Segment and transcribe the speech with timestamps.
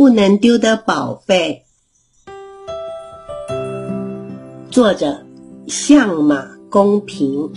[0.00, 1.64] 不能丢的宝贝。
[4.70, 5.26] 作者：
[5.66, 7.52] 相马公平。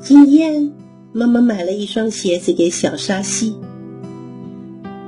[0.00, 0.72] 今天
[1.12, 3.54] 妈妈买了一双鞋子给小沙溪，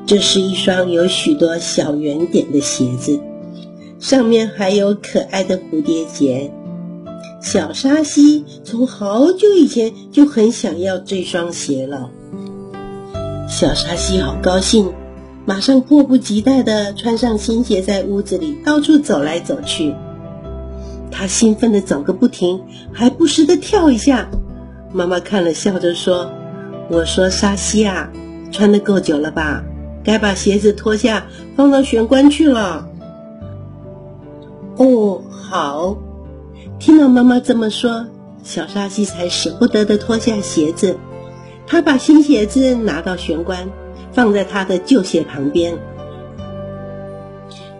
[0.05, 3.19] 这是一双有许多小圆点的鞋子，
[4.01, 6.53] 上面还有可爱的蝴蝶结。
[7.41, 12.11] 小沙溪从好久以前就很想要这双鞋了。
[13.49, 14.93] 小沙溪好高兴，
[15.45, 19.95] 马上迫不及待地穿上新鞋，在屋子里到处走来走去。
[21.11, 22.63] 他兴奋地走个不停，
[22.93, 24.29] 还不时地跳一下。
[24.93, 26.31] 妈妈看了，笑着说
[26.89, 28.11] ：“我说沙溪啊，
[28.51, 29.63] 穿得够久了吧？
[30.03, 32.89] 该把鞋子脱下，放到玄关去了。”
[34.77, 35.99] 哦，好。
[36.79, 38.07] 听到妈妈这么说，
[38.43, 40.97] 小沙溪才舍不得的脱下鞋子。
[41.67, 43.69] 他把新鞋子拿到玄关，
[44.13, 45.79] 放在他的旧鞋旁边。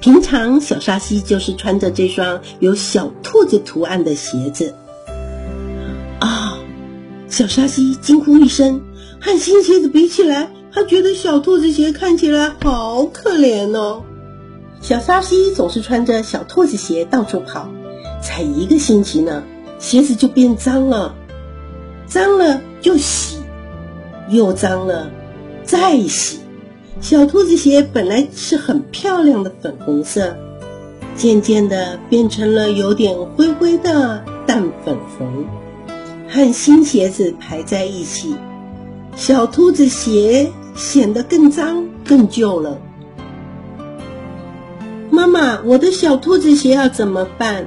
[0.01, 4.75] 平常小沙溪就是穿着这双有小兔子图案的鞋子。
[6.21, 6.59] 啊！
[7.29, 8.83] 小沙溪惊呼一声，
[9.21, 14.03] 和新鞋子比起来，他觉得小兔子鞋看起来好可怜哦。
[14.81, 17.71] 小沙溪总是穿着小兔子鞋到处跑。
[18.21, 19.43] 才一个星期呢，
[19.79, 21.15] 鞋子就变脏了，
[22.07, 23.39] 脏了就洗，
[24.29, 25.11] 又脏了
[25.65, 26.41] 再洗。
[27.01, 30.37] 小兔子鞋本来是很漂亮的粉红色，
[31.17, 35.45] 渐渐的变成了有点灰灰的淡粉红，
[36.29, 38.37] 和新鞋子排在一起，
[39.17, 42.81] 小兔子鞋显得更脏更旧了。
[45.11, 47.67] 妈妈，我的小兔子鞋要怎么办？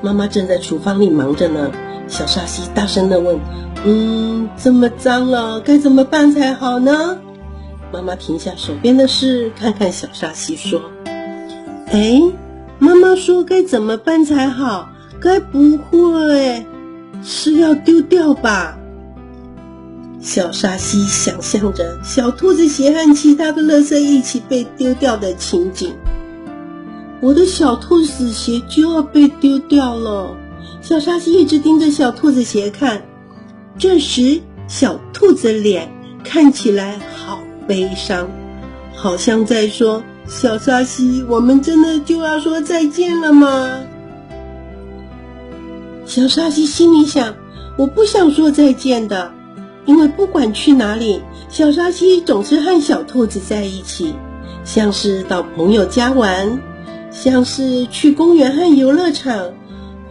[0.00, 1.70] 妈妈正在厨房里忙着呢，
[2.06, 3.38] 小沙溪大声地问
[3.84, 7.18] ：“嗯，这么脏了，该怎么办才好呢？”
[7.92, 10.80] 妈妈停下手边的事，看看小沙溪说
[11.90, 12.22] ：“哎，
[12.78, 14.88] 妈妈说该怎么办才好？
[15.20, 16.64] 该不会
[17.24, 18.78] 是要丢掉吧？”
[20.20, 25.94] 小沙溪想象着小兔子鞋和其他的垃圾一起被丢掉的情景。
[27.20, 30.36] 我的小兔子鞋就要被丢掉了，
[30.80, 33.02] 小沙溪一直盯着小兔子鞋看。
[33.76, 35.92] 这时，小兔子脸
[36.22, 38.28] 看起来好悲伤，
[38.94, 43.80] 好像在说：“小沙溪，我们真的就要说再见了吗？”
[46.06, 47.34] 小沙溪心里想
[47.76, 49.32] ：“我不想说再见的，
[49.86, 54.14] 因为不管去哪里，小沙溪总是和小兔子在一起，
[54.64, 56.60] 像是到朋友家玩。”
[57.20, 59.52] 像是去公园和游乐场，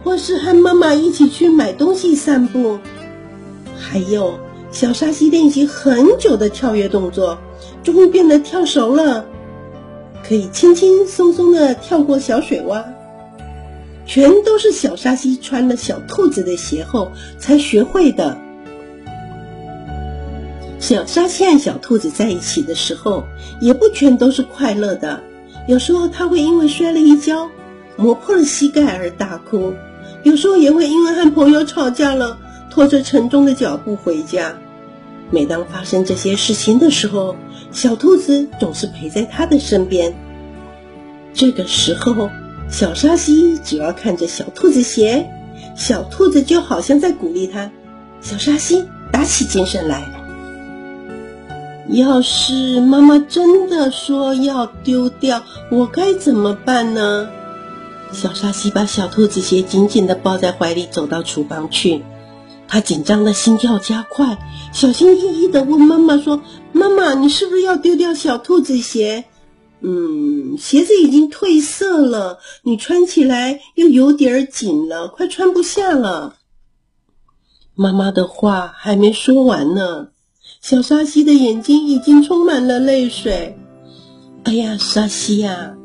[0.04, 2.78] 或是和妈妈一起去买东西散步，
[3.78, 4.38] 还有
[4.70, 7.38] 小沙溪练习很久的跳跃动作，
[7.82, 9.24] 终于变得跳熟了，
[10.22, 12.84] 可以轻轻松松的跳过小水洼，
[14.04, 18.36] 全都是小沙溪穿了小兔子的鞋后才学会的。
[20.78, 23.24] 小沙溪和小兔子在一起的时候，
[23.62, 25.22] 也不全都是快乐的。
[25.68, 27.50] 有时候他会因为摔了一跤，
[27.96, 29.74] 磨破了膝盖而大哭；
[30.22, 32.38] 有时候也会因为和朋友吵架了，
[32.70, 34.54] 拖着沉重的脚步回家。
[35.30, 37.36] 每当发生这些事情的时候，
[37.70, 40.14] 小兔子总是陪在他的身边。
[41.34, 42.30] 这个时候，
[42.70, 45.28] 小沙溪只要看着小兔子鞋，
[45.76, 47.70] 小兔子就好像在鼓励他
[48.22, 50.02] ：“小沙溪，打起精神来。”
[51.88, 57.30] 要是妈妈真的说要丢掉，我该怎么办呢？
[58.12, 62.02] 小沙溪把小兔子鞋紧紧地抱在怀里，走到厨房去。
[62.66, 64.38] 他紧张的心跳加快，
[64.72, 69.24] 小心翼翼地问妈妈说：“妈妈，你是不是要丢掉小兔子鞋？
[69.80, 76.36] 嗯，鞋子已经褪色了，你穿起来又有点紧了，快穿不下了。”
[77.74, 80.08] 妈妈的话还没说完呢。
[80.60, 83.58] 小沙溪的眼睛已经充满了泪水。
[84.44, 85.76] 哎呀，沙溪呀！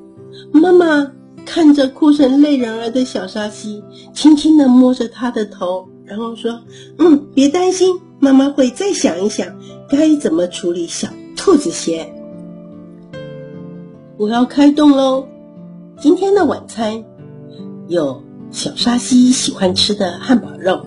[0.51, 1.11] 妈妈
[1.45, 3.83] 看着哭成泪人儿的小沙溪，
[4.13, 6.61] 轻轻地摸着他的头，然后说
[6.97, 9.47] ：“嗯，别担心，妈妈会再想一想，
[9.89, 12.13] 该怎么处理小兔子鞋。
[14.17, 15.27] 我要开动喽！
[15.99, 17.03] 今天的晚餐
[17.87, 20.85] 有小沙溪喜欢吃的汉堡肉。”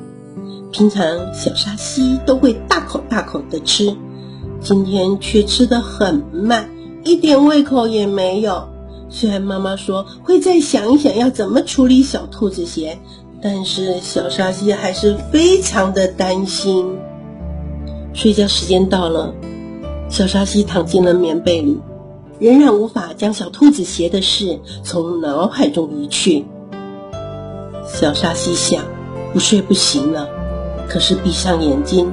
[0.76, 3.96] 平常小沙溪都会大口大口的吃，
[4.61, 6.69] 今天却吃的很慢，
[7.02, 8.69] 一点胃口也没有。
[9.08, 12.99] 虽然妈妈说会再想一想要怎么处理小兔子鞋，
[13.40, 16.99] 但是小沙溪还是非常的担心。
[18.12, 19.32] 睡觉时间到了，
[20.11, 21.81] 小沙西躺进了棉被里，
[22.38, 26.44] 仍然无法将小兔子鞋的事从脑海中移去。
[27.87, 28.84] 小沙西想，
[29.32, 30.36] 不睡不行了。
[30.88, 32.12] 可是闭上眼睛，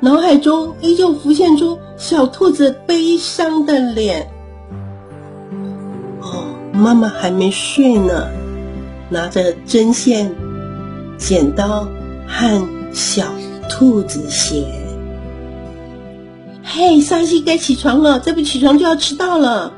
[0.00, 4.30] 脑海中依旧浮现出小兔子悲伤的脸。
[6.20, 8.28] 哦，妈妈还没睡呢，
[9.08, 10.34] 拿着针线、
[11.18, 11.86] 剪刀
[12.26, 13.26] 和小
[13.68, 14.64] 兔子鞋。
[16.62, 19.72] 嘿，沙西该起床了，再不起床就要迟到了。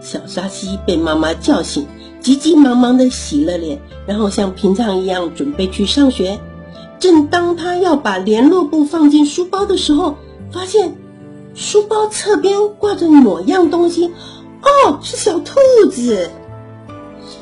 [0.00, 1.86] 小沙西被妈妈叫醒，
[2.20, 6.38] 急急忙忙的洗了脸，然后像平常一样准备去上学。
[6.98, 10.16] 正当他要把联络簿放进书包的时候，
[10.50, 10.94] 发现
[11.54, 14.12] 书包侧边挂着某样东西。
[14.62, 15.54] 哦，是小兔
[15.90, 16.30] 子。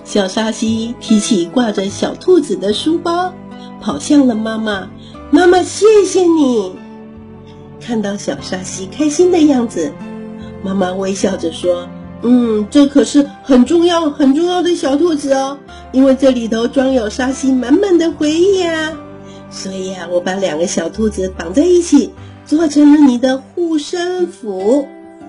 [0.04, 3.32] 小沙西提起挂着小兔子的书包，
[3.80, 4.90] 跑向了妈妈。
[5.30, 6.74] 妈妈，谢谢你。
[7.80, 9.92] 看到小沙西开心的样子，
[10.62, 11.88] 妈妈微笑着说
[12.22, 15.58] ：“嗯，这可是很重要、很重要的小兔子哦，
[15.92, 18.92] 因为这里头装有沙西满满的回忆啊。”
[19.52, 22.12] 所以啊，我把两个小兔子绑在一起，
[22.46, 24.88] 做成了你的护身符，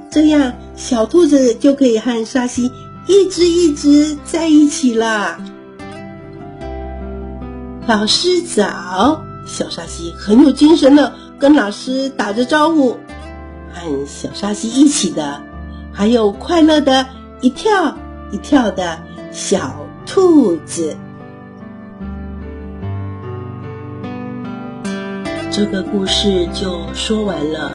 [0.09, 2.71] 这样小兔子就可以和沙西
[3.07, 5.39] 一直一直在一起啦。
[7.85, 12.97] 老师早，小沙西很有精神的跟老师打着招呼，
[13.73, 15.43] 和小沙西一起的
[15.91, 17.05] 还有快乐的
[17.41, 17.97] 一跳
[18.31, 18.99] 一跳的
[19.33, 20.95] 小兔子。
[25.55, 27.71] 这个故事就说完了。